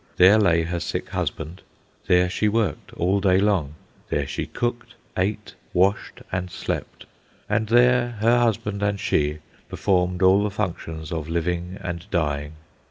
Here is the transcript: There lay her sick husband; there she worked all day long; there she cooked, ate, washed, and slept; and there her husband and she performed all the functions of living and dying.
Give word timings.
There 0.17 0.39
lay 0.39 0.63
her 0.63 0.79
sick 0.79 1.09
husband; 1.09 1.61
there 2.07 2.27
she 2.27 2.47
worked 2.49 2.91
all 2.93 3.19
day 3.19 3.37
long; 3.37 3.75
there 4.09 4.25
she 4.25 4.47
cooked, 4.47 4.95
ate, 5.15 5.53
washed, 5.75 6.21
and 6.31 6.49
slept; 6.49 7.05
and 7.47 7.67
there 7.67 8.13
her 8.19 8.39
husband 8.39 8.81
and 8.81 8.99
she 8.99 9.41
performed 9.69 10.23
all 10.23 10.41
the 10.41 10.49
functions 10.49 11.11
of 11.11 11.29
living 11.29 11.77
and 11.83 12.07
dying. 12.09 12.53